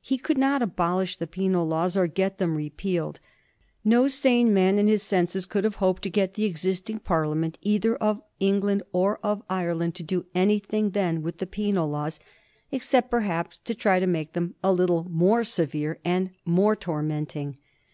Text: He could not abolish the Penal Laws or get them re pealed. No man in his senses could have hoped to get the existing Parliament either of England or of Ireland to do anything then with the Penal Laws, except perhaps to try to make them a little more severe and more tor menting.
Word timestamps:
He 0.00 0.16
could 0.16 0.38
not 0.38 0.62
abolish 0.62 1.18
the 1.18 1.26
Penal 1.26 1.66
Laws 1.66 1.98
or 1.98 2.06
get 2.06 2.38
them 2.38 2.56
re 2.56 2.70
pealed. 2.70 3.20
No 3.84 4.08
man 4.46 4.78
in 4.78 4.86
his 4.86 5.02
senses 5.02 5.44
could 5.44 5.64
have 5.64 5.74
hoped 5.74 6.00
to 6.04 6.08
get 6.08 6.32
the 6.32 6.46
existing 6.46 7.00
Parliament 7.00 7.58
either 7.60 7.94
of 7.96 8.22
England 8.40 8.82
or 8.94 9.20
of 9.22 9.42
Ireland 9.50 9.94
to 9.96 10.02
do 10.02 10.24
anything 10.34 10.92
then 10.92 11.20
with 11.20 11.36
the 11.40 11.46
Penal 11.46 11.90
Laws, 11.90 12.18
except 12.72 13.10
perhaps 13.10 13.58
to 13.58 13.74
try 13.74 14.00
to 14.00 14.06
make 14.06 14.32
them 14.32 14.54
a 14.64 14.72
little 14.72 15.04
more 15.10 15.44
severe 15.44 15.98
and 16.06 16.30
more 16.46 16.74
tor 16.74 17.02
menting. 17.02 17.56